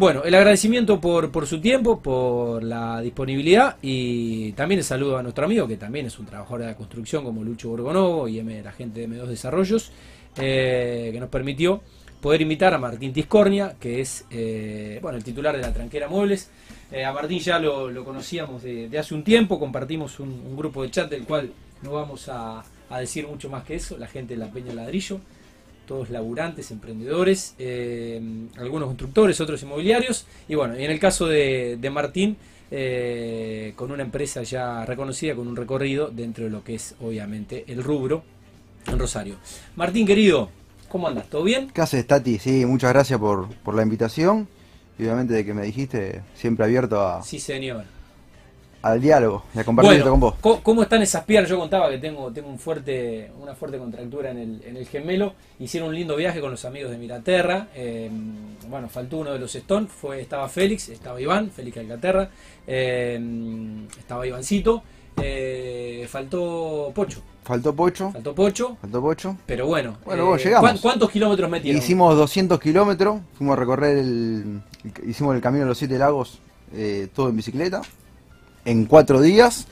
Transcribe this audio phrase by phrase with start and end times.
[0.00, 5.22] Bueno, el agradecimiento por, por su tiempo, por la disponibilidad y también el saludo a
[5.22, 8.72] nuestro amigo, que también es un trabajador de la construcción como Lucho Borgonovo y la
[8.72, 9.92] gente de M2 Desarrollos,
[10.38, 11.82] eh, que nos permitió
[12.22, 16.48] poder invitar a Martín Tiscornia, que es eh, bueno, el titular de la Tranquera Muebles.
[16.90, 21.10] Eh, a Martín ya lo, conocíamos de, hace un tiempo, compartimos un, grupo de chat
[21.10, 22.64] del cual no vamos a
[22.98, 25.20] decir mucho más que eso, la gente de la Peña Ladrillo,
[25.90, 28.22] todos laburantes, emprendedores, eh,
[28.58, 32.36] algunos constructores, otros inmobiliarios, y bueno, y en el caso de, de Martín,
[32.70, 37.64] eh, con una empresa ya reconocida, con un recorrido dentro de lo que es obviamente
[37.66, 38.22] el rubro
[38.86, 39.34] en Rosario.
[39.74, 40.50] Martín querido,
[40.88, 41.28] ¿cómo andas?
[41.28, 41.72] ¿Todo bien?
[41.74, 42.38] ¿Qué haces, Tati?
[42.38, 44.46] Sí, muchas gracias por, por la invitación.
[44.96, 47.82] Y obviamente de que me dijiste, siempre abierto a, Sí, señor.
[48.82, 50.34] Al diálogo y a compartir esto con vos.
[50.40, 51.50] ¿cómo, cómo están esas piernas?
[51.50, 55.34] Yo contaba que tengo, tengo un fuerte, una fuerte contractura en el, en el gemelo.
[55.58, 57.68] Hicieron un lindo viaje con los amigos de Miraterra.
[57.74, 58.10] eh,
[58.68, 59.86] bueno, faltó uno de los Stone.
[59.88, 62.30] Fue, estaba Félix, estaba Iván, Félix Alcaterra.
[62.66, 63.20] eh,
[63.98, 64.82] estaba Ivancito.
[65.22, 67.20] eh, faltó Pocho.
[67.42, 68.76] Faltó Pocho, Faltó Pocho.
[68.80, 69.36] faltó Pocho.
[69.46, 69.96] Pero bueno.
[70.04, 70.60] Bueno, bueno, llegamos.
[70.70, 71.82] ¿cuán- ¿Cuántos kilómetros metieron?
[71.82, 74.60] Hicimos 200 kilómetros, fuimos a recorrer el,
[75.06, 76.38] hicimos el camino de los siete lagos,
[76.74, 77.82] eh, todo en bicicleta,
[78.64, 79.66] en cuatro días.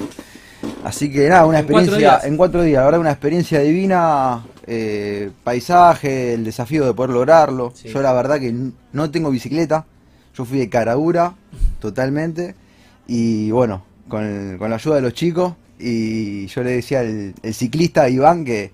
[0.84, 4.44] Así que nada, una ¿En cuatro experiencia, en cuatro días, la verdad una experiencia divina,
[4.66, 7.72] eh, paisaje, el desafío de poder lograrlo.
[7.74, 7.88] Sí.
[7.88, 8.54] Yo la verdad que
[8.92, 9.84] no tengo bicicleta,
[10.36, 11.34] yo fui de caradura
[11.80, 12.54] totalmente
[13.06, 17.34] y bueno, con, el- con la ayuda de los chicos y yo le decía al
[17.42, 18.72] el ciclista Iván que,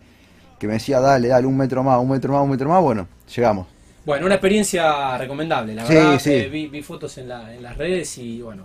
[0.59, 3.07] que me decía dale, dale, un metro más, un metro más, un metro más, bueno,
[3.35, 3.67] llegamos.
[4.07, 6.19] Bueno, una experiencia recomendable, la Sí, verdad.
[6.19, 6.33] sí.
[6.33, 8.65] eh, vi, vi fotos en, la- en las redes y bueno,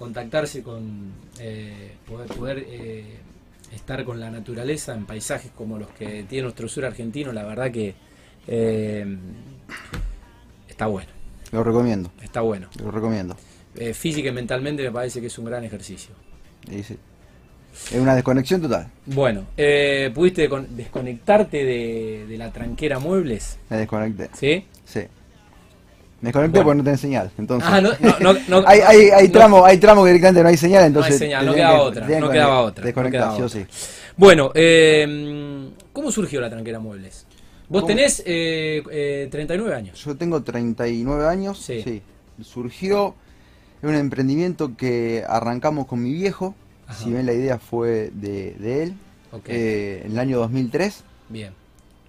[0.00, 3.04] contactarse con eh, poder, poder eh,
[3.74, 7.70] estar con la naturaleza en paisajes como los que tiene nuestro sur argentino, la verdad
[7.70, 7.94] que
[8.48, 9.06] eh,
[10.66, 11.10] está bueno,
[11.52, 12.68] Lo recomiendo, está bueno.
[12.82, 13.36] lo recomiendo.
[13.76, 16.14] Eh, física y mentalmente me parece que es un gran ejercicio.
[16.70, 16.96] Y sí,
[17.92, 18.88] Es una desconexión total.
[19.04, 23.58] Bueno, eh, ¿pudiste con- desconectarte de, de la tranquera muebles?
[23.68, 24.30] Me desconecté.
[24.32, 24.64] ¿Sí?
[24.86, 25.02] Sí.
[26.20, 26.64] Me desconecté Bueno.
[26.64, 27.30] porque no tenés señal.
[27.38, 30.42] Entonces, Ah, no, no, no, no- hay, hay, hay no- tramos, hay tramos que directamente
[30.42, 31.16] no hay señal, entonces.
[31.18, 33.66] señal, no quedaba que- otra, no que quedaba otra, no Desconectar, quedaba sí o sí.
[34.16, 37.26] Bueno, eh, ¿cómo surgió la tranquera muebles?
[37.68, 37.86] Vos ¿Cómo?
[37.94, 40.04] tenés eh, eh, 39 años.
[40.04, 41.58] Yo tengo 39 años.
[41.58, 41.82] Sí.
[41.82, 42.02] Sí.
[42.42, 43.14] Surgió
[43.82, 46.54] en un emprendimiento que arrancamos con mi viejo.
[46.86, 46.98] Ajá.
[47.04, 48.94] Si bien la idea fue de, de él.
[49.46, 51.52] Eh, en el año 2003 bien.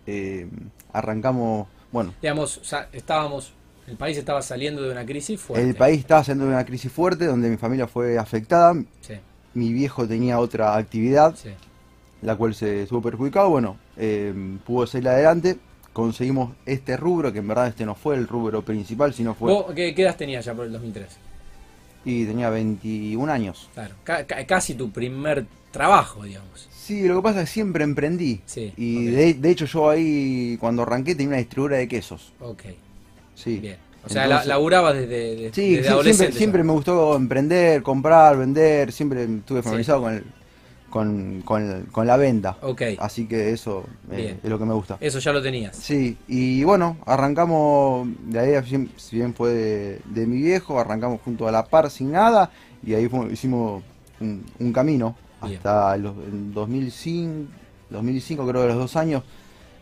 [0.07, 0.49] eh,
[0.91, 1.67] arrancamos.
[1.91, 3.53] Bueno, Digamos, o sea, estábamos,
[3.87, 5.67] el país estaba saliendo de una crisis fuerte.
[5.69, 8.73] el país estaba haciendo una crisis fuerte donde mi familia fue afectada.
[9.01, 9.13] Sí,
[9.53, 11.35] Mi viejo tenía otra actividad.
[11.35, 11.49] sí.
[12.21, 14.31] la cual se estuvo perjudicado, bueno, eh,
[14.65, 15.57] pudo salir adelante,
[15.91, 19.51] conseguimos este rubro, que en verdad este no fue el rubro principal, sino fue...
[19.51, 21.07] ¿Vos qué, qué edad tenías ya por el 2003?
[22.05, 23.69] Y tenía 21 años.
[23.73, 26.67] Claro, ca- ca- casi tu primer trabajo, digamos.
[26.71, 28.41] Sí, lo que pasa es que siempre emprendí.
[28.45, 32.33] Sí, Y de, de hecho yo ahí, cuando arranqué, tenía una distribuidora de quesos.
[32.39, 32.63] Ok,
[33.35, 33.57] Sí.
[33.57, 33.77] bien.
[34.03, 36.17] O sea, Entonces- la, laburabas desde, desde, Sí, desde sí, adolescente.
[36.31, 40.23] siempre, siempre me gustó emprender, comprar, vender, siempre estuve familiarizado con, el,
[40.89, 42.57] con, con, con la venta.
[42.63, 44.97] Ok, Así que eso eh, es lo que me gusta.
[44.99, 45.75] eso ya lo tenías.
[45.77, 51.47] Sí, y bueno, arrancamos, la idea si bien fue de, de mi viejo, arrancamos junto
[51.47, 52.49] a la par sin nada
[52.83, 53.83] y ahí hicimos
[54.19, 55.57] un, un camino Bien.
[55.57, 57.51] hasta los, en 2005,
[57.91, 59.23] 2005 creo que los dos años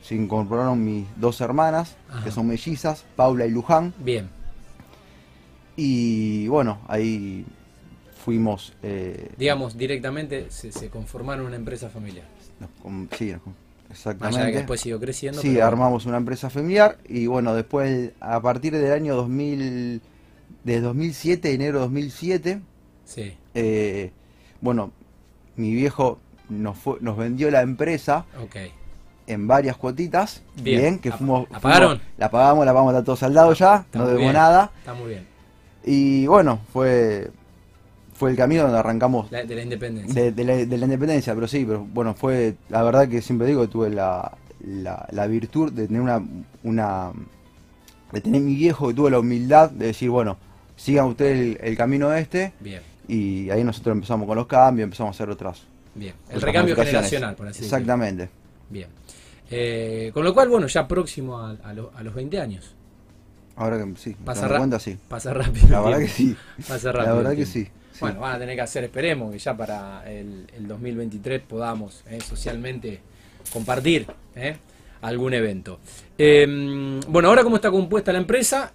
[0.01, 2.23] se incorporaron mis dos hermanas, Ajá.
[2.23, 4.29] que son mellizas, Paula y Luján, Bien,
[5.75, 7.45] y bueno, ahí
[8.23, 12.25] fuimos, eh, digamos, directamente se, se conformaron una empresa familiar.
[12.59, 12.69] nos
[13.17, 13.41] sí, nos allá
[13.87, 14.51] que exactamente.
[14.57, 15.41] después siguió creciendo.
[15.41, 20.01] Sí, pero armamos una empresa familiar y bueno, después a partir del año 2000,
[20.63, 22.61] de 2007, enero de 2007,
[23.05, 24.11] Sí, eh,
[24.61, 24.91] bueno,
[25.55, 28.55] mi viejo nos, fue, nos vendió la empresa ok.
[29.29, 30.79] En varias cuotitas, Bien.
[30.81, 32.01] bien, que ¿La- fuimos, la pagaron?
[32.17, 34.33] la pagamos, la pagamos, está todo saldado ya, Está no debemos bien.
[34.33, 35.25] nada Está muy bien.
[35.83, 37.29] y bueno, fue
[38.13, 40.21] fue el camino donde arrancamos La- de la independencia.
[40.21, 43.47] de, de la, de la independencia, pero sí, pero bueno, fue la verdad que siempre
[43.47, 46.21] digo que tuve la, la, la virtud de tener una,
[46.63, 47.11] una
[48.11, 50.35] de tener mi viejo que tuvo la humildad de decir, bueno,
[50.75, 55.13] sigan ustedes el, el camino este Bien, y ahí nosotros empezamos con los cambios, empezamos
[55.13, 55.61] a hacer otras.
[55.95, 56.13] bien.
[56.29, 57.77] El otras recambio generacional, por así decirlo.
[57.77, 58.29] Exactamente.
[58.69, 58.87] Bien.
[59.49, 62.75] Eh, con lo cual, bueno, ya próximo a, a lo- a los 20 años.
[63.55, 64.97] Ahora que sí, Pasa, cuenta sí.
[65.09, 65.67] pasa rápido.
[65.69, 66.35] La verdad que sí.
[66.67, 67.11] Pasa rápido.
[67.11, 67.65] La verdad que sí.
[67.65, 67.99] sí.
[67.99, 72.19] Bueno, van a tener que hacer, esperemos que ya para el, el 2023 podamos eh,
[72.21, 73.01] socialmente
[73.51, 74.55] compartir eh,
[75.01, 75.79] algún evento.
[76.17, 78.71] Eh, bueno, ahora cómo está compuesta la empresa,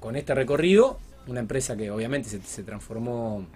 [0.00, 3.46] con este recorrido, una empresa que obviamente se, se transformó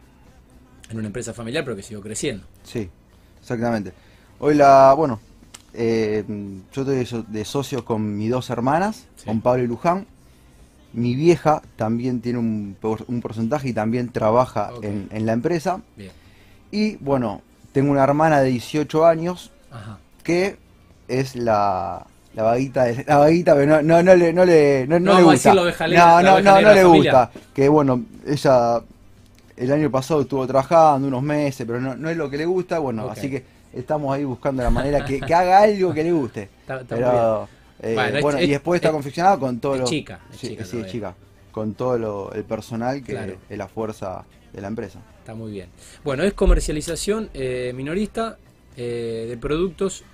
[0.91, 2.45] en una empresa familiar, pero que siguió creciendo.
[2.63, 2.89] Sí,
[3.41, 3.93] exactamente.
[4.39, 5.19] Hoy la, bueno,
[5.77, 6.25] eh,
[6.73, 9.27] yo estoy de so- de socio con mis dos hermanas, Sí.
[9.27, 10.07] con Pablo y Luján.
[10.93, 15.81] Mi vieja también tiene un, por- un porcentaje y también trabaja en, en la empresa.
[15.97, 16.11] Bien.
[16.71, 17.43] Y bueno,
[17.73, 19.99] tengo una hermana de 18 años Ajá.
[20.23, 20.57] que
[21.09, 24.99] es la, la vaguita, de- la vaguita, pero no, no, no le, no le, no,
[24.99, 25.55] no No le gusta.
[25.55, 26.85] no, no, no, no le familia.
[26.87, 27.31] gusta.
[27.55, 28.81] Que bueno, ella
[29.57, 32.79] el año pasado estuvo trabajando unos meses, pero no, no es lo que le gusta.
[32.79, 33.45] Bueno, así que
[33.77, 36.43] estamos ahí buscando la manera que, que haga algo que le guste.
[36.61, 37.49] Está- está muy Pero,
[37.83, 39.87] eh, Bueno, es- bueno, es- y después está es- confeccionado con todo es lo.
[39.87, 40.93] chica, es sí, chica sí, todavía.
[40.93, 41.15] chica.
[41.53, 43.37] Con todo lo- el personal que Claro.
[43.49, 45.01] es la fuerza de la empresa.
[45.19, 45.69] Está muy bien.
[46.05, 48.39] Bueno, es comercialización eh, minorista
[48.77, 50.05] eh, de productos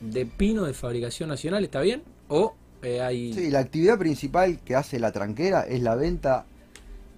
[0.00, 2.02] de pino de fabricación nacional, ¿está bien?
[2.28, 2.54] ¿O
[3.02, 3.32] hay...?
[3.34, 6.44] Sí, la actividad principal que hace la tranquera es la venta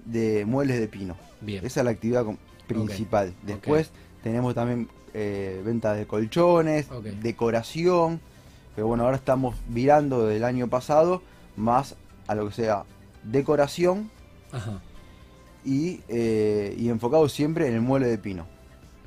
[0.05, 1.17] de muebles de pino.
[1.41, 1.65] Bien.
[1.65, 2.25] Esa es la actividad
[2.67, 3.33] principal.
[3.43, 3.91] Después
[4.23, 6.87] tenemos también eh, venta de colchones,
[7.23, 8.21] decoración.
[8.75, 11.23] Pero bueno, ahora estamos virando del año pasado
[11.57, 11.97] más
[12.27, 12.85] a lo que sea
[13.25, 14.11] decoración
[14.53, 14.81] Ajá.
[15.65, 18.47] y, eh, y enfocado siempre en el mueble de pino,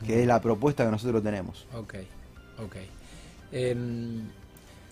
[0.06, 1.66] que es la propuesta que nosotros tenemos.
[1.74, 1.96] Ok,
[2.64, 2.76] ok.
[3.54, 4.24] Em,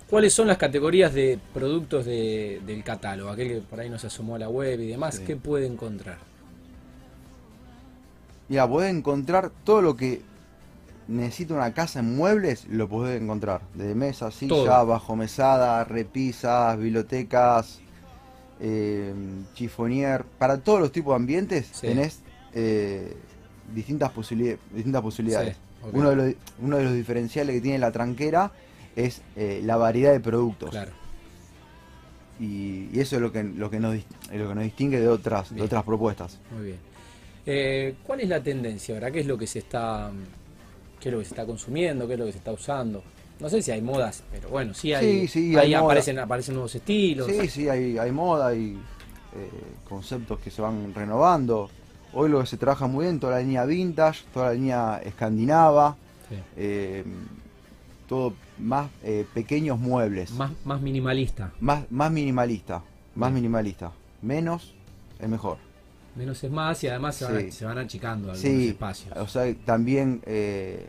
[0.09, 3.29] ¿Cuáles son las categorías de productos de- del catálogo?
[3.29, 5.23] Aquel que por ahí no se asomó a la web y demás, Sí.
[5.25, 6.17] ¿qué puede encontrar?
[8.47, 10.21] Mira, podés encontrar todo lo que
[11.09, 13.61] necesita una casa en muebles, lo podés encontrar.
[13.73, 14.85] De mesa, silla, Todo.
[14.85, 17.79] bajo mesada, repisas, bibliotecas,
[18.59, 19.13] eh,
[19.55, 20.23] chifonier.
[20.37, 21.87] Para todos los tipos de ambientes Sí.
[21.87, 22.19] tenés
[22.53, 23.15] eh,
[23.73, 25.55] distintas, posibilidades distintas posibilidades.
[25.55, 25.93] Sí, ok.
[25.95, 28.51] uno, de los, uno de los diferenciales que tiene la tranquera
[28.95, 30.71] es eh, la variedad de productos.
[30.71, 30.91] Claro,
[32.39, 33.95] Y, y eso es lo que, lo que, nos,
[34.33, 36.39] lo que nos distingue de otras, de otras propuestas.
[36.55, 36.77] muy bien.
[37.45, 39.09] Eh, ¿Cuál es la tendencia ahora?
[39.11, 40.11] ¿Qué es lo que se está
[40.99, 42.07] qué es lo que se está consumiendo?
[42.07, 43.03] ¿Qué es lo que se está usando?
[43.39, 45.85] No sé si hay modas, pero bueno, sí hay, Sí, sí, ahí hay moda.
[45.85, 47.27] aparecen, aparecen nuevos estilos.
[47.27, 48.77] Sí, sí, hay, hay moda, hay
[49.35, 49.49] eh,
[49.87, 51.69] conceptos que se van renovando.
[52.13, 55.95] Hoy lo que se trabaja muy bien, toda la línea vintage, toda la línea escandinava,
[56.27, 56.35] Sí.
[56.57, 57.03] eh,
[58.07, 61.51] todo más eh, pequeños muebles, más, Más, más minimalista.
[61.59, 62.81] más, minimalista,
[63.15, 63.91] más minimalista.
[64.21, 64.73] Menos
[65.19, 65.57] es mejor.
[66.19, 67.51] Menos es más y además se van, Sí.
[67.51, 69.15] se van achicando algunos Sí, espacios.
[69.17, 70.85] o sea, también eh,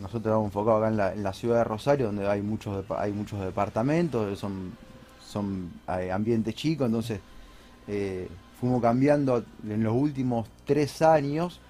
[0.00, 3.12] nosotros estamos enfocados acá en la, en la ciudad de Rosario, donde hay muchos hay
[3.12, 4.72] muchos departamentos, son,
[5.26, 7.18] son ambientes chicos, entonces
[7.88, 8.28] eh,
[8.60, 11.60] fuimos cambiando en los últimos tres años,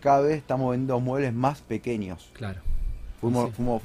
[0.00, 2.30] cada vez estamos vendiendo muebles más pequeños.
[2.34, 2.60] Claro.
[3.20, 3.52] Fuimos, Sí.
[3.56, 3.82] fuimos,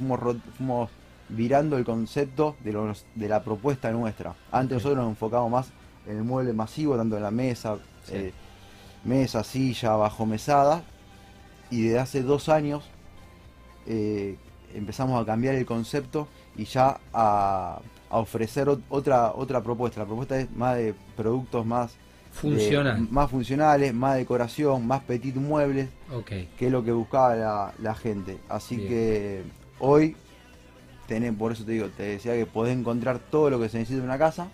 [0.58, 0.90] fuimos,
[1.30, 4.36] virando el concepto de, los, de la propuesta nuestra.
[4.52, 5.68] Antes nosotros nos enfocamos más
[6.08, 8.14] en el mueble masivo, tanto en la mesa, Sí.
[8.16, 8.34] eh,
[9.04, 10.84] mesa, silla, bajo mesada.
[11.72, 12.84] Y desde hace dos años
[13.88, 14.36] eh,
[14.74, 17.80] empezamos a cambiar el concepto y ya a,
[18.10, 20.00] a ofrecer ot- otra, otra propuesta.
[20.02, 21.98] La propuesta es más de productos más, de-
[22.40, 23.08] Funcional.
[23.10, 25.90] más funcionales, más decoración, más petit muebles
[26.58, 28.38] que es lo que buscaba la, la gente.
[28.50, 28.90] Así Bien.
[28.90, 29.44] que
[29.80, 30.16] hoy,
[31.08, 34.00] tenés, por eso te digo, te decía que podés encontrar todo lo que se necesita
[34.00, 34.50] en una casa.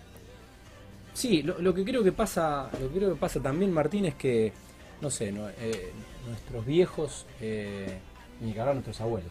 [1.16, 4.16] Sí, lo, lo que creo que pasa, lo que creo que pasa también, Martín, es
[4.16, 4.52] que,
[5.00, 5.90] no sé, no, eh,
[6.26, 7.98] nuestros viejos, eh,
[8.42, 9.30] ni que hablar nuestros abuelos,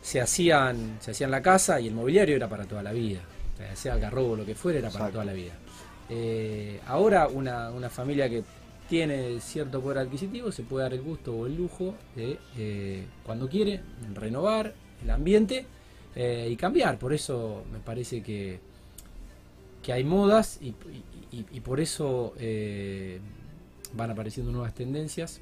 [0.00, 3.20] se hacían, se hacían la casa y el mobiliario era para toda la vida.
[3.52, 5.12] O sea, sea algarrobo lo que fuera, era para Exacto.
[5.16, 5.52] toda la vida.
[6.08, 8.42] Eh, ahora una, una familia que
[8.88, 13.50] tiene cierto poder adquisitivo se puede dar el gusto o el lujo de, eh, cuando
[13.50, 13.82] quiere,
[14.14, 14.72] renovar
[15.02, 15.66] el ambiente
[16.16, 16.98] y cambiar.
[16.98, 18.60] Por eso me parece que,
[19.86, 23.20] que hay modas y, y- y- y por eso eh,
[23.94, 25.40] van apareciendo nuevas tendencias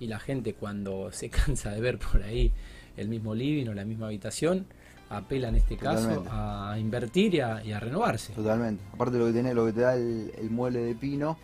[0.00, 2.50] y la gente cuando se cansa de ver por ahí
[2.96, 4.66] el mismo living o la misma habitación
[5.08, 8.32] apela en este caso a invertir y a, y a renovarse.
[8.32, 8.82] Totalmente.
[8.92, 11.38] Aparte lo que tiene, lo que te da el, el mueble de pino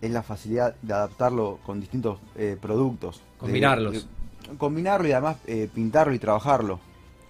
[0.00, 3.16] es la facilidad de adaptarlo con distintos eh, productos.
[3.16, 3.92] De- Combinarlos.
[3.94, 6.78] de- combinarlo y además eh, pintarlo y trabajarlo.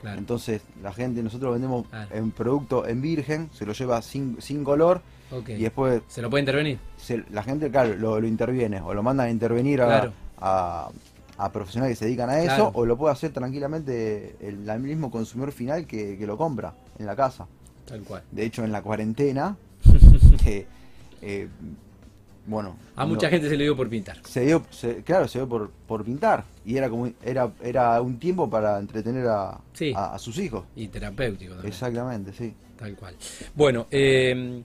[0.07, 0.19] Claro.
[0.21, 2.15] Entonces la gente, nosotros vendemos Claro.
[2.15, 5.01] en producto en virgen, se lo lleva sin, sin color
[5.49, 6.79] y después ¿Se lo puede intervenir?
[6.97, 10.89] se- la gente, claro, lo, lo interviene o lo mandan a intervenir a, a-
[11.39, 15.11] a profesionales que se dedican a eso o lo puede hacer tranquilamente el, el mismo
[15.11, 17.47] consumidor final que, que lo compra en la casa.
[17.87, 18.23] Tal cual.
[18.31, 19.57] De hecho, en la cuarentena,
[20.43, 20.67] que,
[21.23, 21.49] eh,
[22.47, 24.19] bueno, A mucha gente se le dio por pintar.
[24.25, 28.19] se dio, se- claro, se dio por, por pintar y era como era era un
[28.19, 29.93] tiempo para entretener a, Sí.
[29.97, 30.65] a, a sus hijos.
[30.77, 31.73] Y terapéutico también.
[31.73, 32.55] Exactamente, sí.
[32.79, 33.17] Tal cual.
[33.55, 34.63] Bueno, eh,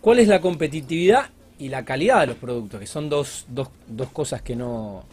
[0.00, 2.78] ¿Cuál es la competitividad y la calidad de los productos?
[2.80, 5.04] Que son dos, dos, dos cosas que no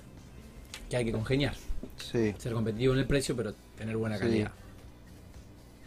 [0.89, 1.53] que hay que congeniar.
[1.97, 2.33] Sí.
[2.37, 4.23] Ser competitivo en el precio, pero tener buena Sí.
[4.23, 4.51] calidad.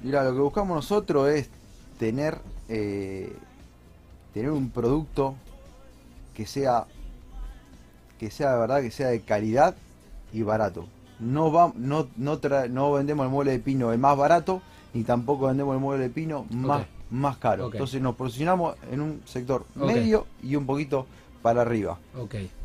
[0.02, 1.50] Mira, lo que buscamos nosotros es
[1.98, 2.38] tener
[2.68, 3.32] eh,
[4.32, 5.34] tener un producto
[6.40, 6.86] que sea
[8.18, 9.74] que sea de verdad, que sea de calidad
[10.32, 10.86] y barato.
[11.18, 14.62] No va, no, no, tra- no vendemos el mueble de pino el más barato,
[14.94, 17.64] ni tampoco vendemos el mueble de pino más, más caro.
[17.76, 21.06] Entonces nos posicionamos en un sector medio y un poquito
[21.42, 21.98] para arriba.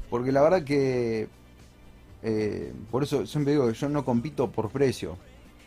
[0.09, 1.27] Porque la verdad que
[2.23, 5.17] eh, por eso siempre digo que yo no compito por precio.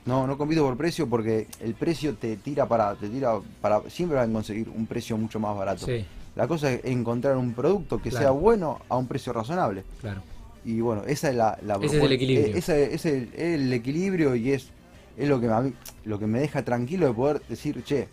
[0.07, 4.17] No, no compito por precio porque el precio te tira para, te tira para, siempre
[4.17, 5.85] vas a conseguir un precio mucho más barato.
[5.85, 6.07] sí,
[6.39, 8.23] La cosa es encontrar un producto que Claro.
[8.25, 9.83] sea bueno a un precio razonable.
[10.01, 10.23] claro.
[10.65, 12.55] Y bueno, esa es la, la Ese es el equilibrio.
[12.55, 14.69] Eh, ese es el, el equilibrio y es,
[15.17, 15.73] es lo que mí-
[16.05, 18.07] lo que me deja tranquilo de poder decir, che,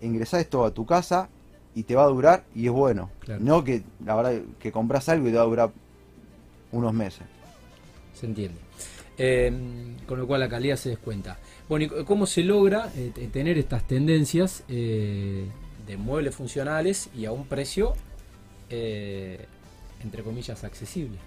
[0.00, 1.28] ingresá esto a tu casa
[1.74, 3.10] y te va a durar y es bueno.
[3.20, 3.42] Claro.
[3.42, 5.70] No que la verdad que compras algo y te va a durar
[6.72, 7.22] unos meses.
[8.14, 8.58] Se entiende.
[9.18, 9.52] Eh,
[10.06, 11.38] con lo cual la calidad se descuenta.
[11.68, 15.46] Bueno, ¿y cómo se logra eh, tener estas tendencias eh,
[15.86, 17.94] de muebles funcionales y a un precio,
[18.70, 19.46] eh,
[20.02, 21.18] entre comillas, accesible?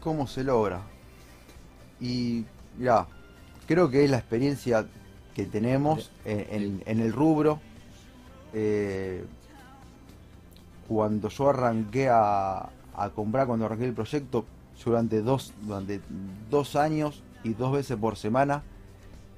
[0.00, 0.80] ¿Cómo se logra?
[2.00, 2.44] Y
[2.78, 3.06] mira,
[3.66, 4.86] creo que es la experiencia
[5.34, 7.60] que tenemos en, en- en el rubro.
[8.54, 9.24] Eh,
[10.88, 14.44] cuando yo arranqué a, a comprar, cuando arranqué el proyecto,
[14.78, 16.00] yo durante dos, durante
[16.50, 18.62] dos años y dos veces por semana,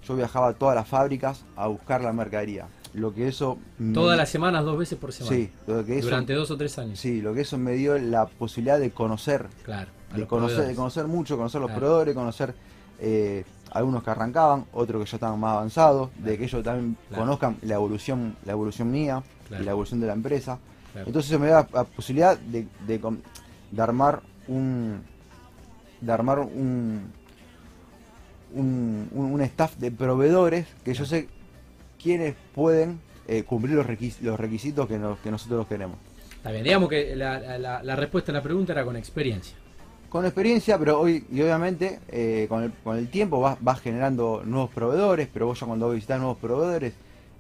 [0.07, 2.67] yo viajaba a todas las fábricas a buscar la mercadería.
[2.95, 3.59] Lo que eso...
[3.79, 5.35] me- Todas las semanas, dos veces por semana.
[5.37, 6.99] Sí, lo que eso, Durante dos o tres años.
[6.99, 9.91] sí, lo que eso me dio la posibilidad de conocer Claro.
[10.15, 11.81] de conocer, de conocer mucho, conocer los Claro.
[11.81, 12.55] proveedores, conocer
[13.01, 17.23] eh, algunos que arrancaban, otros que ya estaban más avanzados, de que ellos también Claro.
[17.25, 19.23] conozcan la evolución, la evolución mía
[19.59, 20.59] y la evolución de la empresa.
[20.95, 25.01] Entonces eso me da la posibilidad de, de armar un
[26.03, 27.11] de armar un
[28.55, 31.29] un, un- un staff de proveedores que yo sé
[32.03, 35.97] quiénes pueden eh, cumplir los, requis- los requisitos que, nos- que nosotros queremos.
[36.37, 39.57] Está bien, digamos que la, la- la respuesta a la pregunta era con experiencia.
[40.09, 44.43] Con experiencia, pero hoy, y obviamente, eh, con, el, con el tiempo vas, vas generando
[44.45, 46.93] nuevos proveedores, pero vos ya cuando visitas nuevos proveedores,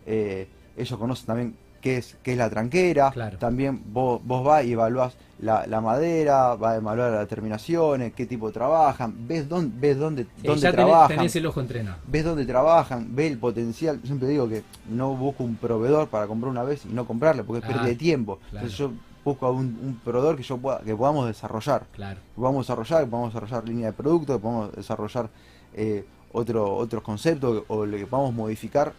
[0.06, 3.36] eh, ellos conocen también qué es, qué es la tranquera, Claro.
[3.36, 8.24] también vos, vos vas y evaluás la, la madera, vas a evaluar las terminaciones, qué
[8.26, 11.96] tipo trabajan, ves dónde, ves dónde, Sí, dónde ya tenés, trabajan, tenés el ojo entrenado.
[12.06, 14.00] ves dónde trabajan, ves el potencial.
[14.00, 17.42] Yo siempre digo que no busco un proveedor para comprar una vez y no comprarle,
[17.42, 18.36] porque es Claro, pérdida de tiempo.
[18.50, 18.66] claro.
[18.66, 18.92] Entonces yo
[19.24, 22.20] busco a un, un proveedor que yo pueda, que podamos desarrollar Claro.
[22.20, 25.28] que podamos desarrollar, que podamos desarrollar línea de producto, que podamos desarrollar
[25.74, 28.92] eh, otro, otros conceptos o le que podamos modificar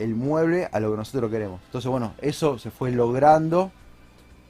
[0.00, 1.60] el mueble a lo que nosotros queremos.
[1.66, 3.70] Entonces, bueno, eso se fue logrando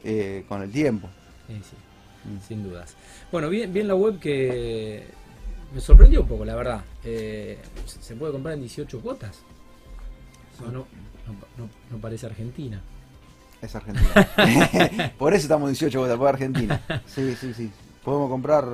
[0.05, 1.09] eh, con el tiempo.
[1.47, 1.77] Sí, sí.
[2.29, 2.41] Mm.
[2.47, 2.95] Sin dudas.
[3.33, 5.05] Bueno, bien, bien la web que
[5.75, 6.83] me sorprendió un poco, la verdad.
[7.05, 9.41] Eh, ¿se- ¿Se puede comprar en 18 cuotas?
[10.61, 12.81] No, no, no, parece Argentina.
[13.63, 14.11] Es Argentina.
[15.19, 16.81] Por eso estamos 18 votos, por Argentina.
[17.07, 17.71] Sí, sí, sí.
[18.05, 18.67] Podemos comprar,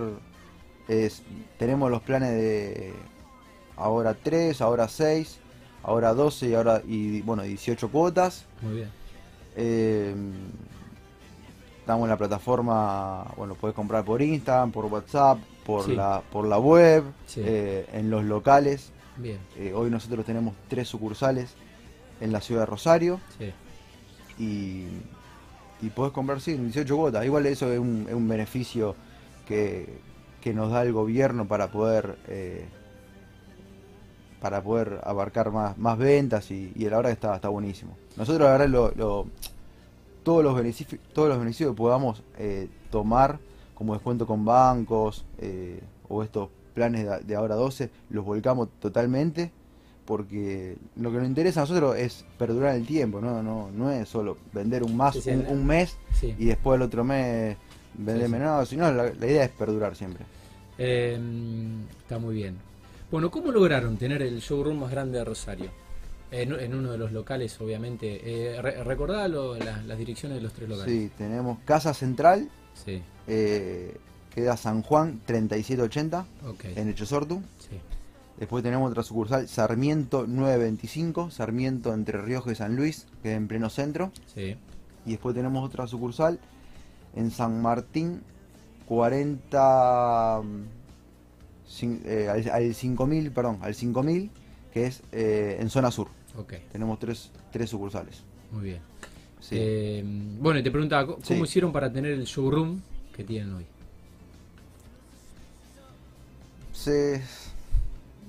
[0.89, 1.23] es-
[1.59, 2.93] tenemos los planes de
[3.77, 5.39] ahora 3, ahora 6,
[5.87, 8.45] ahora 12 y ahora y bueno 18 cuotas.
[8.61, 8.91] Muy bien.
[9.57, 10.15] Eh,
[11.81, 15.95] estamos en la plataforma, bueno, puedes comprar por Instagram, por WhatsApp, por Sí.
[15.95, 17.41] la por la web, Sí.
[17.45, 18.91] eh, en los locales.
[19.17, 19.39] Bien.
[19.57, 21.55] Eh, hoy nosotros tenemos tres sucursales
[22.21, 23.53] en la ciudad de Rosario Sí.
[24.39, 24.87] y,
[25.87, 27.25] y podés comprar, sí, en 18 cuotas.
[27.25, 28.95] Igual eso es un, es un beneficio
[29.47, 29.99] que,
[30.41, 32.67] que nos da el gobierno para poder eh,
[34.41, 37.97] para poder abarcar más, más ventas y, y la verdad que está, está buenísimo.
[38.17, 39.27] Nosotros la verdad lo, lo-
[40.23, 43.39] todos los beneficios todos los beneficios que podamos eh, tomar
[43.75, 49.51] como descuento con bancos eh, o estos planes de, de ahora 12 los volcamos totalmente
[50.05, 54.09] porque lo que nos interesa a nosotros es perdurar el tiempo, no, no, no es
[54.09, 56.35] solo vender un más Sí, sí, un, mes Sí.
[56.39, 57.57] y después el otro mes
[57.95, 60.25] vender menos, sino la, la idea es perdurar siempre.
[60.79, 61.19] Eh,
[62.03, 62.57] está muy bien.
[63.11, 65.71] Bueno, ¿cómo lograron tener el showroom más grande de Rosario?
[66.31, 68.21] En, en uno de los locales, obviamente.
[68.57, 70.93] Eh, re- recordá lo- la- las direcciones de los tres locales.
[70.93, 73.97] Sí, tenemos Casa Central, Sí, eh,
[74.35, 76.65] queda San Juan 3780 ok.
[76.77, 77.43] en Echesortu.
[77.61, 77.79] Sí,
[78.39, 83.49] Después tenemos otra sucursal Sarmiento 925, Sarmiento entre Rioja y San Luis, que es en
[83.49, 84.11] pleno centro.
[84.35, 84.57] sí,
[85.07, 86.39] Y después tenemos otra sucursal
[87.15, 88.21] en San Martín
[88.87, 90.67] 40 mm, cin-
[91.83, 94.31] eh, al, al 5000, perdón, al 5000,
[94.73, 96.09] que es eh, en zona sur.
[96.73, 98.23] Tenemos tres, tres sucursales.
[98.53, 98.81] muy bien.
[99.41, 99.55] Sí.
[99.59, 100.03] Eh,
[100.41, 101.35] bueno, y te preguntaba, ¿cómo Sí.
[101.43, 102.81] hicieron para tener el showroom
[103.15, 103.65] que tienen hoy?
[106.73, 107.23] Se-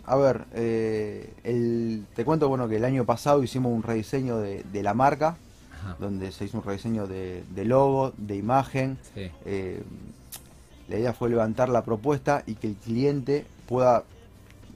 [0.06, 4.64] a ver, eh, el, te cuento bueno que el año pasado hicimos un rediseño de,
[4.72, 5.38] de la marca,
[5.74, 8.98] Ajá, donde se hizo un rediseño de, de logo, de imagen.
[9.14, 9.82] sí, Eh,
[10.90, 14.04] la idea fue levantar la propuesta y que el cliente pueda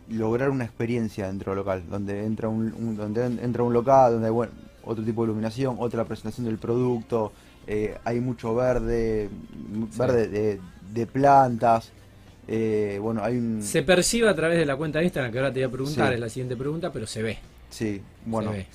[0.09, 4.13] lograr una experiencia dentro del local, donde entra un, un- donde en- entra un local,
[4.13, 4.51] donde hay bueno,
[4.83, 7.31] otro tipo de iluminación, otra presentación del producto,
[7.67, 9.29] eh, hay mucho verde,
[9.91, 9.97] Sí.
[9.99, 10.59] verde de,
[10.93, 11.91] de plantas,
[12.47, 13.61] eh, bueno, hay un...
[13.61, 16.07] Se percibe a través de la cuenta de Instagram, que ahora te voy a preguntar,
[16.09, 16.13] Sí.
[16.15, 17.37] es la siguiente pregunta, pero se ve.
[17.69, 18.67] Sí, bueno, Se ve,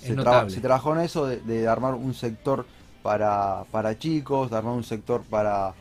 [0.51, 2.65] se, trabajó en eso de, de armar un sector
[3.03, 5.75] para, para chicos, de armar un sector para,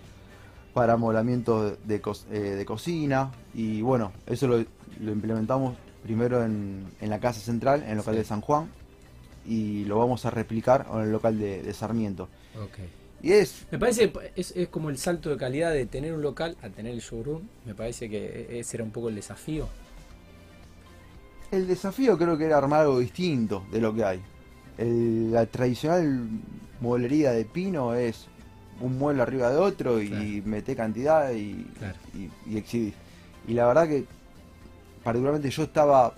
[0.75, 4.57] para amoblamiento de, co- eh, de cocina y bueno, eso lo,
[4.99, 8.19] lo implementamos primero en, en la casa central, en el local Sí.
[8.19, 8.69] de San Juan
[9.47, 12.27] y lo vamos a replicar en el local de, de Sarmiento.
[12.61, 12.79] Ok.
[13.23, 16.57] Y es, Me parece es, es como el salto de calidad de tener un local
[16.61, 17.43] a tener el showroom.
[17.65, 19.67] Me parece que e, ese era un poco el desafío.
[21.51, 24.21] el desafío creo que era armar algo distinto de lo que hay.
[24.77, 26.27] El- la tradicional
[26.81, 28.27] mueblería de pino es
[28.81, 30.25] un mueble arriba de otro y Claro.
[30.45, 31.95] meté cantidad y, Claro.
[32.13, 32.93] y, y exhibís.
[33.47, 34.05] Y la verdad que
[35.03, 36.13] particularmente yo estaba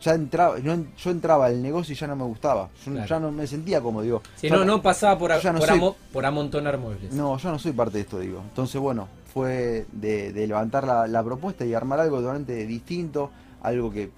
[0.00, 2.70] ya entraba yo, yo entraba al negocio y ya no me gustaba.
[2.86, 3.06] Yo Claro.
[3.06, 4.22] ya no me sentía como digo.
[4.36, 7.12] Si no, no pasaba por, a- no por, soy- amo- por amontonar muebles.
[7.12, 8.40] no, yo no soy parte de esto, digo.
[8.48, 13.30] Entonces, bueno, fue de, de levantar la, la propuesta y armar algo totalmente distinto,
[13.62, 14.10] algo que,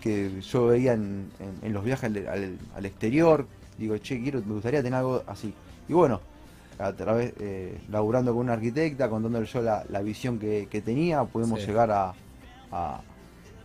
[0.00, 3.46] que yo veía en, en- en los viajes al, al- al exterior.
[3.78, 5.52] Digo, che, quiero, me gustaría tener algo así.
[5.88, 6.20] Y bueno,
[6.78, 11.22] a través, eh, laburando con una arquitecta, contándole yo la, la visión que, que tenía,
[11.24, 11.66] pudimos Sí.
[11.66, 12.12] llegar a,
[12.72, 13.00] a,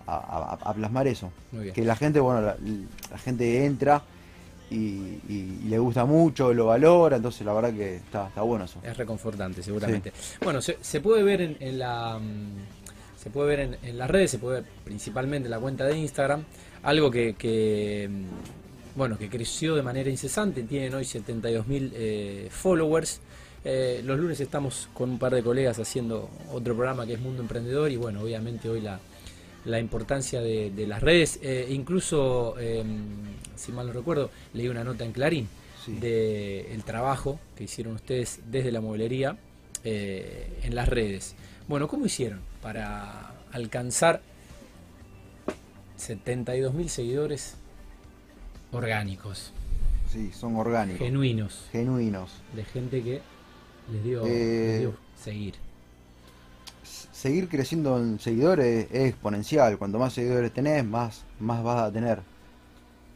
[0.08, 1.32] a- a- plasmar eso.
[1.74, 2.56] Que la gente, bueno, la,
[3.12, 4.02] la gente entra
[4.70, 8.66] y, y- y le gusta mucho, lo valora, entonces la verdad que está, está bueno
[8.66, 8.80] eso.
[8.84, 10.14] Es reconfortante, seguramente.
[10.44, 12.20] Bueno, se, se puede ver en, en la.
[12.20, 12.78] mm,
[13.20, 15.98] Se puede ver en, en las redes, se puede ver principalmente en la cuenta de
[15.98, 16.44] Instagram.
[16.84, 18.26] Algo que, que, mm,
[19.00, 20.62] bueno, que creció de manera incesante.
[20.64, 23.22] Tienen hoy 72.000 eh, followers.
[23.64, 27.42] Eh, los lunes estamos con un par de colegas haciendo otro programa que es Mundo
[27.42, 27.90] Emprendedor.
[27.90, 29.00] Y bueno, obviamente hoy la,
[29.64, 31.40] la importancia de, de las redes.
[31.42, 32.84] Eh, incluso, eh,
[33.56, 35.48] si mal no recuerdo, leí una nota en Clarín
[35.86, 35.94] Sí.
[35.94, 39.38] de el trabajo que hicieron ustedes desde la mueblería
[39.86, 41.36] eh, en las redes.
[41.70, 44.22] Bueno, ¿cómo hicieron para alcanzar
[45.98, 47.56] 72.000 seguidores
[48.72, 49.52] orgánicos,
[50.12, 52.32] Sí, son orgánicos, genuinos, genuinos.
[52.56, 53.22] de gente que
[53.92, 55.54] les dio, Eh, les dio seguir?
[57.12, 59.78] Seguir creciendo en seguidores es exponencial.
[59.78, 62.22] Cuanto más seguidores tenés, más, más vas a tener.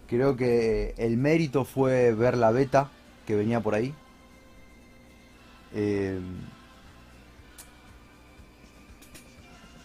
[0.07, 2.89] Creo que el mérito fue ver la beta
[3.25, 3.93] que venía por ahí.
[5.73, 6.19] Eh,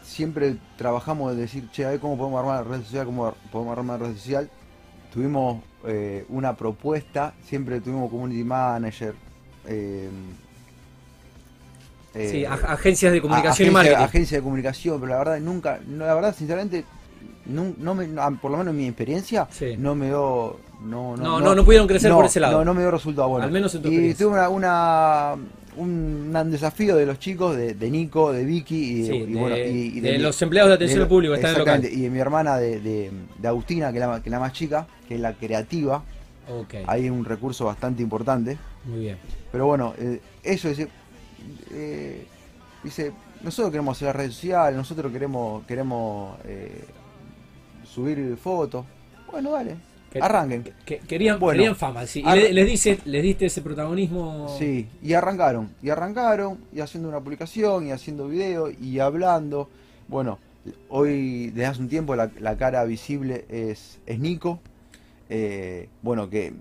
[0.03, 3.79] siempre trabajamos de decir, che, a ver cómo podemos armar la red social, cómo podemos
[3.79, 4.51] armar la red social.
[5.23, 9.17] Tuvimos eh, una propuesta, siempre tuvimos community manager.
[9.67, 10.09] eh,
[12.15, 13.97] sí, eh, ag- agencias de comunicación y marketing.
[13.97, 16.85] agencia de comunicación, pero la verdad nunca, no, la verdad sinceramente,
[17.47, 19.75] no, no me, no, por lo menos en mi experiencia, Sí.
[19.77, 22.59] no me dio, no, No, no, no pudieron crecer por ese lado.
[22.59, 23.45] No, no me dio resultado bueno.
[23.45, 25.35] Al menos en tu y tuve una, una-
[25.79, 29.41] un, un desafío de los chicos, de, de Nico, de Vicky y, Sí, y de,
[29.41, 29.61] bueno, y-
[29.99, 31.85] y de mi- los empleados de atención al público están local.
[31.85, 34.53] y de mi hermana de, de- de Agustina, que es, la, que es la más
[34.53, 36.03] chica, que es la creativa,
[36.51, 38.57] Ok, hay un recurso bastante importante.
[38.85, 39.19] muy bien.
[39.53, 40.89] Pero bueno, eh, eso dice,
[41.73, 42.27] eh,
[42.83, 43.13] dice,
[43.43, 46.85] nosotros queremos hacer la red social, nosotros queremos queremos eh,
[47.85, 48.85] subir fotos.
[49.31, 49.77] Bueno, dale,
[50.13, 50.65] Que- arranquen.
[50.87, 52.21] que- querían, Bueno, querían fama, sí.
[52.27, 54.55] Y le- les, dice, les diste ese protagonismo.
[54.59, 59.69] Sí, y arrancaron, y arrancaron, y haciendo una publicación, y haciendo video, y hablando.
[60.09, 60.39] Bueno,
[60.89, 64.61] hoy desde hace un tiempo la, la cara visible es, es Nico.
[65.29, 66.55] Eh, bueno, que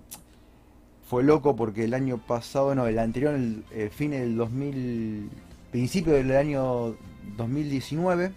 [1.10, 5.30] fue loco porque el año pasado, no, el anterior, el eh, fin del 2000,
[5.72, 6.96] principio del año
[7.38, 8.32] 2019,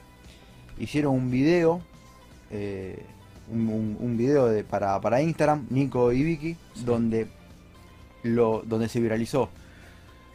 [0.79, 1.81] hicieron un video,
[2.53, 3.03] eh,
[3.53, 6.85] un, video de, para, para Instagram, Nico y Vicky, Sí.
[6.85, 7.27] donde,
[8.23, 9.49] lo, donde se viralizó.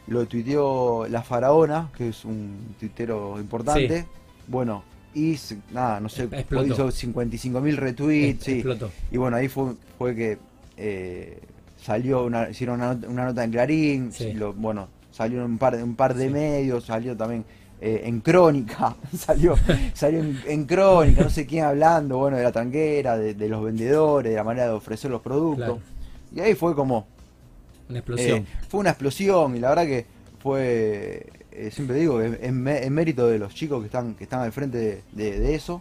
[0.08, 4.06] Lo tuiteó La Faraona, que es un tuitero importante.
[4.46, 5.36] Bueno, y
[5.72, 6.66] nada, no sé, Explotó.
[6.72, 8.44] hizo 55 mil retweets.
[8.44, 8.64] Sí.
[9.10, 10.38] Y bueno, ahí fue, fue que
[10.76, 11.40] eh,
[11.82, 15.96] salió una, hicieron una, una nota en Clarín, lo- bueno, salió un par, de- un
[15.96, 17.44] par de medios, salió también
[17.78, 19.54] eh, en Crónica, salió,
[19.92, 24.36] salió en, Crónica, no sé quién hablando, bueno, de la tanquera, de, los vendedores, de
[24.36, 25.78] la manera de ofrecer los productos.
[26.34, 27.06] Y ahí fue como...
[27.88, 28.38] Una explosión.
[28.38, 30.06] Eh, fue una explosión y la verdad que
[30.38, 35.02] fue, eh, siempre digo, es, mérito de los chicos que están, que están al frente
[35.12, 35.80] de, eso.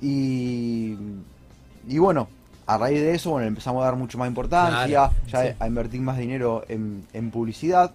[0.00, 0.96] Y,
[1.86, 2.28] y bueno,
[2.66, 6.16] a raíz de eso, bueno, empezamos a dar mucho más importancia, ya a invertir más
[6.16, 7.92] dinero en, en publicidad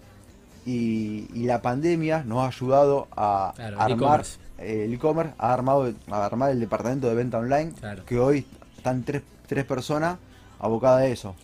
[0.66, 4.24] y, la pandemia nos ha ayudado a armar
[4.58, 7.72] el e-commerce, ha armado a armar el departamento de venta online,
[8.04, 10.18] que hoy están tres, tres personas
[10.58, 11.36] abocadas a eso.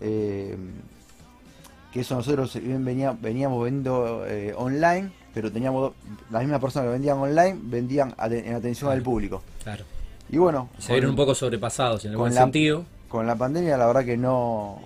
[0.00, 0.56] Eh,
[1.92, 5.92] que eso nosotros veníamos vendiendo eh, online, pero teníamos
[6.30, 9.42] las mismas personas que vendían online, vendían en atención al público.
[9.64, 9.84] Claro.
[10.28, 10.68] Y bueno.
[10.78, 12.84] Se vieron un poco sobrepasados en algún sentido.
[13.08, 14.82] Con la pandemia, la verdad que no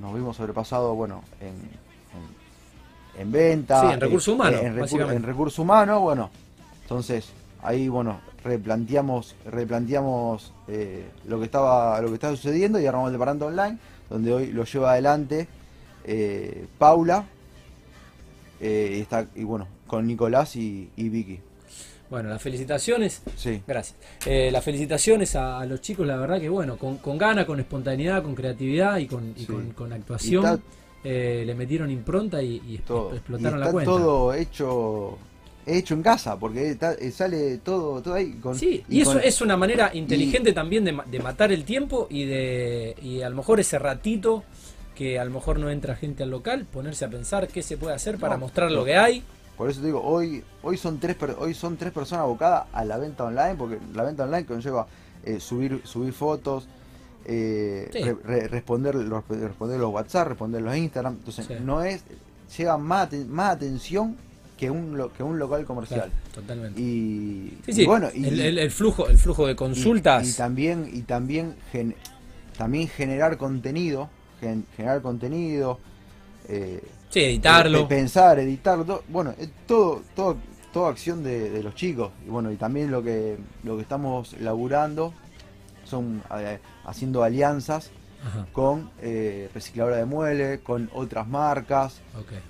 [0.00, 1.54] nos vimos sobrepasados, bueno, en,
[3.18, 3.80] en, venta.
[3.80, 4.60] Sí, en recursos humanos.
[4.60, 6.30] En, en bueno.
[6.82, 7.30] Entonces,
[7.62, 13.12] ahí, bueno, replanteamos, replanteamos eh, lo que estaba lo que estaba sucediendo y armamos el
[13.14, 13.78] departamento online,
[14.10, 15.48] donde hoy lo lleva adelante
[16.04, 17.26] eh, Paula.
[18.60, 21.40] Eh, y, está, y bueno, con Nicolás y Vicky.
[22.12, 23.22] Bueno, las felicitaciones.
[23.38, 23.62] Sí.
[23.66, 23.96] Gracias.
[24.26, 28.22] Eh, las felicitaciones a, los chicos, la verdad que bueno, con, con gana, con espontaneidad,
[28.22, 29.32] con creatividad y con,
[29.74, 30.62] con, actuación.
[31.04, 33.90] Eh, le metieron impronta y, explotaron la cuenta.
[33.90, 35.18] todo hecho
[35.64, 38.32] hecho en casa, porque eh, sale todo, todo ahí.
[38.34, 42.24] Con, sí, y, eso es una manera inteligente también de, de, matar el tiempo y
[42.24, 44.44] de y a lo mejor ese ratito
[44.94, 47.94] que a lo mejor no entra gente al local, ponerse a pensar qué se puede
[47.94, 49.24] hacer para mostrar lo que hay
[49.56, 52.98] por eso te digo, hoy, hoy, son tres, hoy son tres personas abocadas a la
[52.98, 54.86] venta online, porque la venta online conlleva
[55.24, 56.66] eh, subir, subir fotos,
[57.24, 58.16] eh,
[58.50, 61.14] responder, los, responder los WhatsApp, responder los Instagram.
[61.18, 62.02] Entonces, no es,
[62.56, 64.16] lleva más, más atención
[64.56, 66.10] que un, que un local comercial.
[66.34, 66.80] totalmente.
[66.80, 70.28] Y, bueno, el, flujo, el flujo de consultas.
[70.28, 71.54] Y, también, y también,
[72.56, 74.08] también generar contenido,
[74.76, 75.78] generar contenido.
[76.48, 76.82] Eh,
[77.12, 77.86] Sí, editarlo.
[77.86, 79.04] pensar, editarlo.
[79.08, 79.34] bueno,
[79.66, 80.38] todo, todo,
[80.72, 82.10] toda acción de, los chicos.
[82.26, 85.12] Y bueno, y también lo que, lo que estamos laburando
[85.92, 87.90] son eh, haciendo alianzas
[88.52, 92.00] con eh, recicladora de muebles, con otras marcas,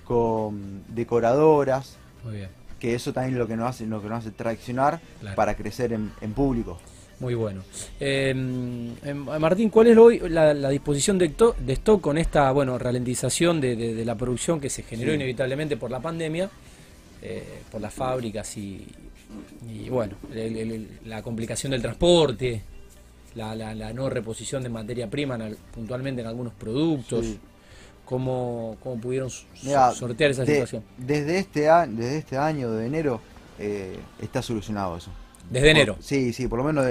[0.03, 1.97] con decoradoras.
[2.23, 2.49] Muy bien.
[2.79, 4.99] Que eso también es lo que nos hace, lo que nos hace traccionar
[5.35, 6.79] para crecer en, en público.
[7.19, 7.63] Muy bueno.
[7.99, 11.33] Em, em, Martín, ¿cuál es hoy la, disposición de,
[11.67, 16.49] stock con esta bueno ralentización de, la producción que se generó inevitablemente por la pandemia,
[17.21, 18.85] eh, por las fábricas y,
[19.89, 20.15] bueno,
[21.05, 22.61] la complicación del transporte,
[23.35, 25.37] la, no reposición de materia prima
[25.73, 27.25] puntualmente en algunos productos?
[28.05, 30.83] ¿Cómo, pudieron sortear esa situación?
[30.97, 33.21] Desde este, desde este año de enero
[33.59, 35.11] eh, está solucionado eso.
[35.49, 35.97] Desde enero.
[35.99, 36.85] Sí, sí, por lo menos.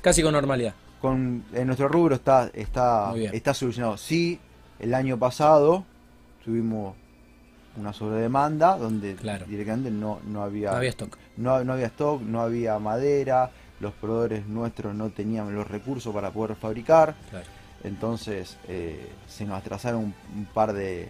[0.00, 0.74] casi, con normalidad.
[1.00, 3.96] Con, en nuestro rubro está, está, está solucionado.
[3.96, 4.40] Sí,
[4.80, 5.84] el año pasado
[6.44, 6.94] tuvimos
[7.76, 9.14] una sobredemanda donde
[9.46, 10.70] directamente no, no había.
[10.70, 11.16] No había stock.
[11.36, 16.56] No, había stock, no había madera, los proveedores nuestros no tenían los recursos para poder
[16.56, 17.14] fabricar.
[17.84, 21.08] Entonces eh, se nos atrasaron un, par de,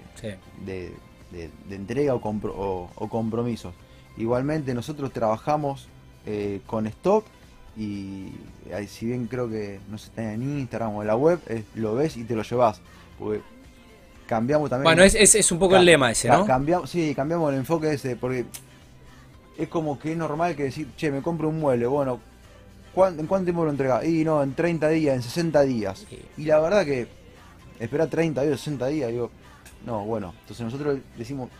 [0.65, 0.93] de,
[1.31, 3.73] de, entrega o, o compromisos.
[4.17, 5.89] Igualmente nosotros trabajamos
[6.27, 7.25] eh, con stock
[7.77, 8.33] y
[8.89, 11.39] si bien creo que no se está en Instagram o en la web,
[11.75, 12.81] lo ves y te lo llevas.
[13.19, 13.41] Porque
[14.27, 14.85] cambiamos también.
[14.85, 16.45] Bueno, es, es, un poco el lema ese, ¿no?
[16.45, 18.45] Cambiamos, sí, cambiamos el enfoque ese, porque
[19.57, 22.21] es como que es normal que decir, che, me compro un mueble, bueno,
[22.95, 24.05] ¿en cuánto tiempo lo entrega?
[24.05, 26.07] Y no, en 30 días, en 60 días.
[26.37, 27.09] Y la verdad que
[27.79, 29.31] espera 30 días, 60 días, digo,
[29.87, 31.51] no, bueno, entonces nosotros decimos,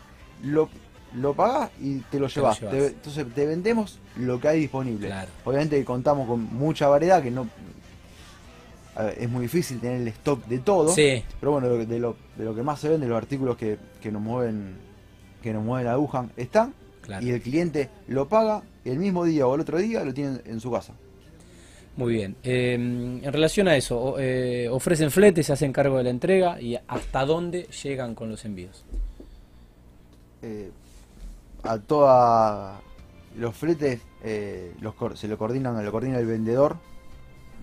[0.43, 0.69] lo,
[1.15, 2.61] lo pagás y te lo llevas.
[2.61, 5.13] entonces te vendemos lo que hay disponible.
[5.45, 7.47] Obviamente contamos con mucha variedad, que no
[9.17, 10.93] es muy difícil tener el stock de todo.
[11.39, 13.77] Pero bueno, de lo, de lo que más se vende, los artículos que,
[14.11, 14.75] nos mueven
[15.41, 16.73] que nos mueven la aguja están.
[17.21, 20.59] Y el cliente lo paga el mismo día o el otro día lo tienen en
[20.59, 20.93] su casa.
[21.99, 22.37] Muy bien.
[22.43, 26.77] Em, en relación a eso, eh, ofrecen fletes, se hacen cargo de la entrega y
[26.87, 28.85] hasta dónde llegan con los envíos.
[30.41, 30.71] Eh,
[31.63, 32.79] a toda
[33.35, 34.73] los fletes eh,
[35.15, 36.77] se lo coordinan lo coordina el vendedor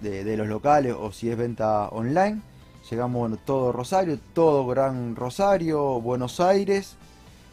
[0.03, 2.43] de, los locales o si es venta online
[2.91, 6.97] llegamos todo Rosario todo Gran Rosario Buenos Aires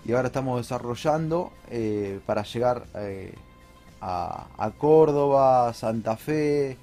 [0.04, 1.54] y ahora estamos desarrollando
[2.26, 2.84] para llegar
[4.06, 6.78] a, Córdoba Santa Fe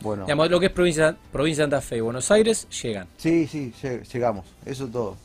[0.00, 3.72] bueno lo que es provincia provincia de Santa Fe Buenos Aires llegan sí sí
[4.12, 5.16] llegamos eso todo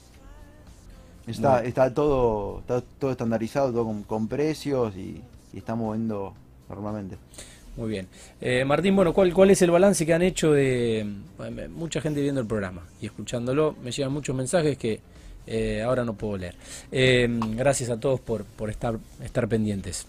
[1.29, 1.67] Está, Bueno.
[1.67, 5.21] está todo está todo estandarizado, todo con, con precios y,
[5.53, 6.33] y estamos viendo
[6.67, 7.17] normalmente.
[7.77, 8.07] Muy bien.
[8.41, 11.05] Eh, Martín, bueno, ¿cuál, ¿cuál es el balance que han hecho de
[11.37, 13.75] bueno, mucha gente viendo el programa y escuchándolo?
[13.83, 14.99] Me llegan muchos mensajes que
[15.45, 16.55] eh, ahora no puedo leer.
[16.91, 20.07] Eh, gracias a todos por, por estar, estar pendientes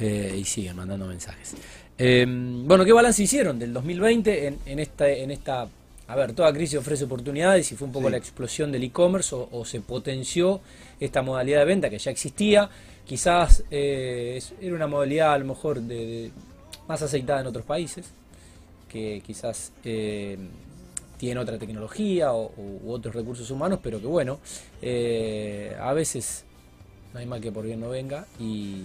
[0.00, 1.54] Eh, y siguen mandando mensajes.
[1.98, 5.68] Eh, bueno, ¿qué balance hicieron del 2020 en, en, esta, en esta...
[6.08, 8.12] A ver, toda crisis ofrece oportunidades y fue un poco Sí.
[8.12, 10.60] la explosión del e-commerce o, o se potenció
[10.98, 12.68] esta modalidad de venta que ya existía.
[13.06, 16.30] Quizás eh, era una modalidad a lo mejor de, de-
[16.88, 18.06] más aceitada en otros países,
[18.88, 20.36] que quizás eh,
[21.18, 24.40] tiene otra tecnología o, u otros recursos humanos, pero que bueno,
[24.82, 26.44] eh, a veces
[27.12, 28.26] no hay mal que por bien no venga.
[28.40, 28.82] Y,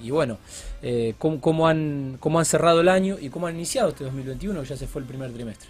[0.00, 0.38] y bueno,
[0.82, 4.62] eh, ¿cómo, cómo han, ¿cómo han cerrado el año y cómo han iniciado este 2021,
[4.62, 5.68] que ya se fue el primer trimestre?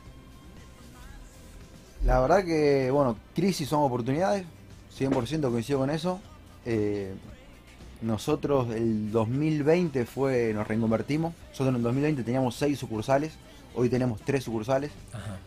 [2.04, 4.44] La verdad que, bueno, crisis son oportunidades,
[4.98, 6.20] 100% coincido con eso.
[6.64, 7.12] Eh,
[8.02, 11.34] nosotros el 2020 fue, nos reconvertimos.
[11.50, 13.32] Nosotros en el 2020 teníamos 6 sucursales,
[13.74, 14.92] hoy tenemos 3 sucursales.
[15.12, 15.38] Ajá.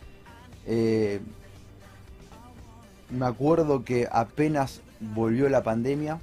[0.65, 1.22] Eh,
[3.10, 6.20] me acuerdo que apenas volvió la pandemia,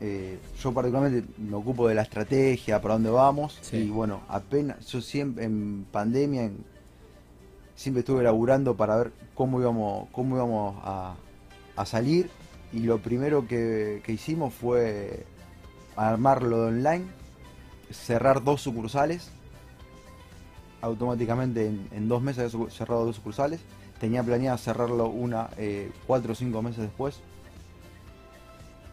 [0.00, 3.76] eh, yo particularmente me ocupo de la estrategia, para dónde vamos, Sí.
[3.78, 6.64] y bueno, apenas, yo siempre en pandemia en-
[7.74, 11.14] siempre estuve laburando para ver cómo íbamos, cómo íbamos a,
[11.76, 12.30] a salir,
[12.72, 15.24] y lo primero que, que hicimos fue
[15.96, 17.04] armarlo online,
[17.90, 19.30] cerrar dos sucursales,
[20.80, 23.60] automáticamente en, en dos meses había cerrado dos sucursales.
[24.00, 27.18] Tenía planeado cerrarlo una eh, cuatro o cinco meses después.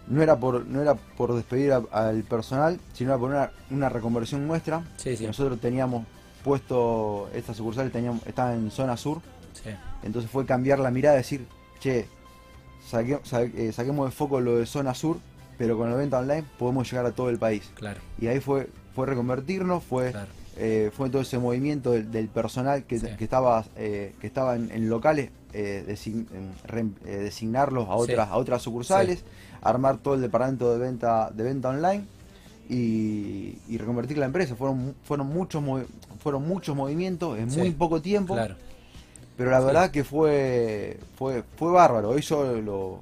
[0.08, 3.90] No era por, no era por despedir a- al personal, sino era por una, una
[3.90, 4.84] reconversión nuestra.
[4.98, 5.26] Sí, sí.
[5.26, 6.06] Nosotros teníamos
[6.44, 9.20] puesto, estas sucursales teníamos, estaban en zona sur,
[9.54, 9.72] sí.
[10.04, 11.46] entonces fue cambiar la mirada, decir,
[11.80, 12.08] che,
[12.88, 15.18] saque- sa- eh, saquemos de foco lo de zona sur,
[15.58, 17.70] pero con la venta online podemos llegar a todo el país.
[17.74, 20.28] Claro, Y ahí fue, fue reconvertirnos, fue claro.
[20.58, 24.88] eh, fue todo ese movimiento del, del personal que, estaba eh, que estaba en, en
[24.88, 26.28] locales eh, design-
[26.68, 28.12] rem- eh, designarlos a Sí.
[28.12, 29.24] otras a otras sucursales
[29.62, 32.04] armar todo el departamento de venta de venta online
[32.70, 35.64] y, y reconvertir la empresa fueron fueron muchos
[36.20, 37.60] fueron muchos movimientos en Sí.
[37.60, 38.56] muy poco tiempo Claro.
[39.38, 43.00] pero la verdad que fue fue fue bárbaro hoy yo lo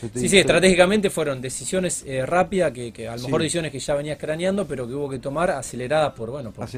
[0.00, 3.24] Sí, sí, te- estratégicamente fueron decisiones eh, rápidas, que, que a lo Sí.
[3.26, 6.68] mejor decisiones que ya venías craneando, pero que hubo que tomar aceleradas por, bueno, por,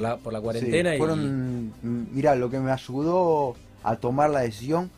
[0.00, 0.92] la, por la cuarentena.
[0.92, 4.90] Sí, fueron, mm, mirá, lo que me ayudó a tomar la decisión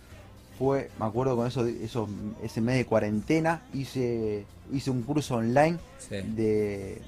[0.58, 2.08] fue, me acuerdo con eso, eso
[2.42, 5.76] ese mes de cuarentena, hice, hice un curso online
[6.34, 7.02] de,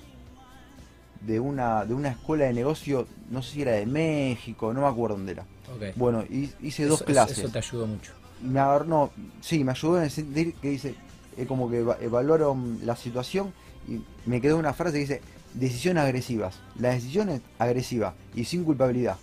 [1.23, 4.87] de una, de una escuela de negocio, no sé si era de México, no me
[4.89, 5.43] acuerdo dónde era.
[5.75, 5.97] ok.
[5.97, 7.39] Bueno, hi- hice dos Eso- clases.
[7.39, 8.13] Eso te ayudó mucho.
[8.43, 10.95] Me no, sí, me ayudó en el sentir que dice,
[11.37, 13.53] eh, como que eva- evaluaron la situación
[13.89, 15.23] y me quedó una frase que dice,
[15.55, 16.61] decisiones agresivas.
[16.79, 19.17] La decisión es agresiva y sin culpabilidad.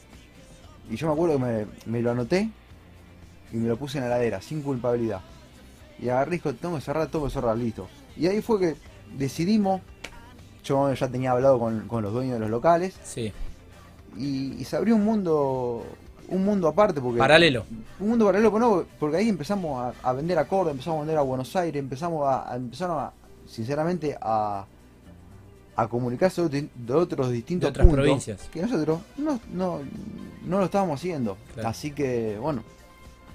[0.90, 2.50] Y yo me acuerdo que me, me lo anoté
[3.54, 5.22] y me lo puse en la ladera, sin culpabilidad.
[6.00, 7.88] Y agarré y tengo que cerrar, tengo que cerrar, listo.
[8.18, 8.76] Y ahí fue que
[9.18, 9.82] decidimos,
[10.64, 13.32] yo ya tenía hablado con, con los dueños de los locales Sí,
[14.18, 15.86] y, y se abrió un mundo,
[16.30, 17.66] un mundo aparte porque paralelo.
[18.00, 21.02] un mundo paralelo con nuevo, porque ahí empezamos a, a vender a Córdoba, empezamos a
[21.02, 23.12] vender a Buenos Aires, empezamos a, a- empezaron a,
[23.48, 24.66] sinceramente, a,
[25.76, 28.42] a comunicarse de, otro- de otros distintos De otras puntos provincias.
[28.52, 29.80] que nosotros no, no,
[30.46, 31.38] no lo estábamos haciendo.
[31.54, 31.70] Claro.
[31.70, 32.64] Así que, bueno,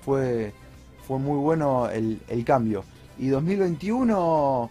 [0.05, 0.53] fue,
[1.07, 2.85] fue muy bueno el, el cambio.
[3.19, 4.71] Y 2021...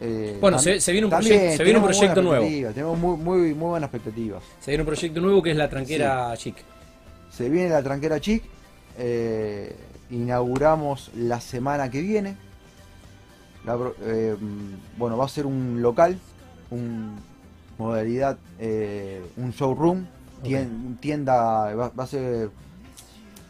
[0.00, 2.74] eh, Bueno, se- se viene un también proyecto- se viene un tenemos proyecto buenas nuevo.
[2.74, 4.42] Tenemos muy, muy, muy buenas expectativas.
[4.60, 6.56] Se viene un proyecto nuevo que es la tranquera chic.
[7.38, 8.42] Se viene la tranquera chic.
[8.98, 9.76] eh,
[10.10, 12.36] inauguramos la semana que viene.
[13.64, 14.36] La eh,
[14.96, 16.18] bueno, va a ser un local,
[16.70, 17.14] un
[17.78, 20.04] modalidad, eh, un showroom,
[20.42, 22.50] tien- tienda, va, va a ser,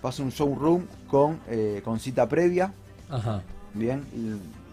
[0.05, 2.73] va a ser un showroom con, eh, con cita previa,
[3.09, 3.41] Ajá,
[3.73, 4.05] bien,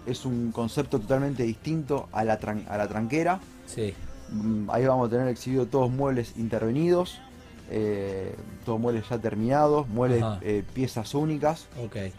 [0.05, 3.39] es un concepto totalmente distinto a la, tran- a la tranquera.
[3.65, 3.93] sí,
[4.31, 7.21] Mm, Ahí vamos a tener exhibidos todos muebles intervenidos,
[7.69, 11.67] eh, todos muebles ya terminados, muebles, eh, piezas únicas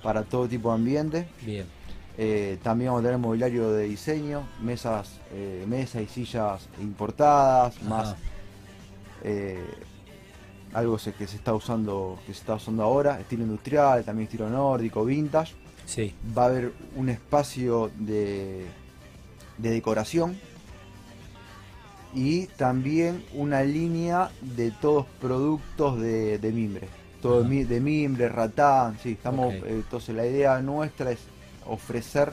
[0.02, 1.28] para todo tipo de ambiente.
[1.42, 1.66] bien.
[2.18, 8.08] Eh, también vamos a tener mobiliario de diseño, mesas, eh, mesas y sillas importadas, más
[8.08, 8.16] Ajá,
[10.72, 15.04] algo que se está usando, que se está usando ahora, estilo industrial, también estilo nórdico,
[15.04, 15.54] vintage.
[15.86, 18.66] sí, Va a haber un espacio de,
[19.58, 20.38] de decoración
[22.16, 26.88] y también una línea de todos productos de, de mimbre.
[27.20, 27.48] Todo Ajá.
[27.48, 31.18] de mimbre, ratán, sí, estamos, eh, entonces la idea nuestra es
[31.66, 32.32] ofrecer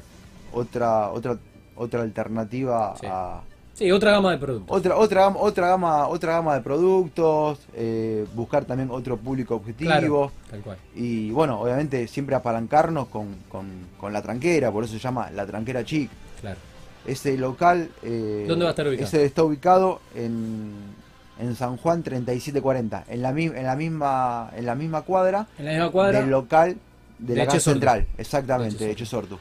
[0.53, 1.37] otra otra
[1.75, 3.07] otra alternativa Sí.
[3.09, 3.41] a
[3.73, 4.77] Sí, otra gama de productos.
[4.77, 10.31] otra otra otra gama otra gama de productos eh, buscar también otro público objetivo Claro,
[10.51, 10.77] tal cual.
[10.95, 13.65] y bueno obviamente siempre apalancarnos con, con,
[13.99, 16.59] con la tranquera por eso se llama la tranquera chic Claro.
[17.05, 19.07] Ese local eh, ¿Dónde va a estar ubicado?
[19.07, 20.71] ese está ubicado en,
[21.39, 25.71] en San Juan 3740 en la en la misma en la misma cuadra En la
[25.71, 26.19] misma cuadra.
[26.21, 26.77] del local
[27.19, 29.37] de, de la casa central, exactamente, De de Echesortu.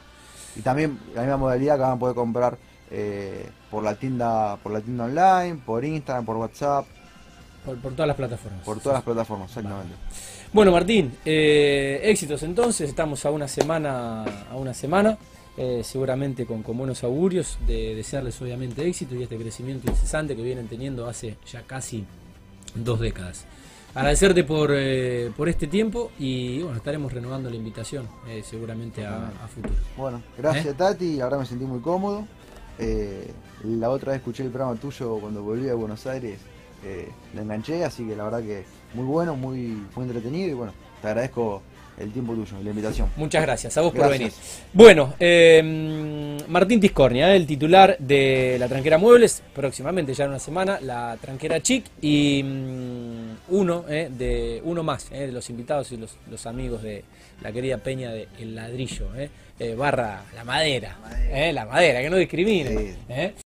[0.55, 2.57] Y también la misma modalidad que van a poder comprar
[2.91, 6.85] eh, por la tienda, por la tienda online, por Instagram, por WhatsApp,
[7.65, 8.61] Por, por todas las plataformas.
[8.63, 9.95] por todas las plataformas, exactamente.
[10.53, 12.87] Bueno, Martín, eh, éxitos entonces.
[12.87, 15.17] Estamos a una semana, a una semana,
[15.57, 20.41] eh, seguramente con, con buenos augurios de desearles obviamente éxito y este crecimiento incesante que
[20.41, 22.05] vienen teniendo hace ya casi
[22.75, 23.45] dos décadas.
[23.95, 29.27] Agradecerte por, eh, por este tiempo y bueno, estaremos renovando la invitación eh, seguramente a,
[29.27, 29.75] a futuro.
[29.95, 30.75] Bueno, gracias.
[30.75, 32.25] Tati, la verdad me sentí muy cómodo.
[33.63, 36.39] La otra vez escuché el programa tuyo cuando volví a Buenos Aires,
[37.33, 41.07] lo enganché, así que la verdad que muy bueno, muy, muy entretenido y bueno, te
[41.07, 41.61] agradezco
[41.97, 43.09] el tiempo tuyo la invitación.
[43.15, 44.31] Muchas gracias, a vos por venir.
[44.73, 50.79] Bueno, eh, Martín Tiscornia, el titular de la Tranquera Muebles, próximamente ya en una semana,
[50.81, 55.97] la Tranquera Chic y mm, uno eh, de uno más eh, de los invitados y
[55.97, 57.03] los, los amigos de
[57.41, 59.29] la querida Peña de El Ladrillo, eh,
[59.59, 60.97] eh, barra la madera,
[61.29, 62.95] eh, la madera, que no discrimine.
[63.07, 63.42] Sí.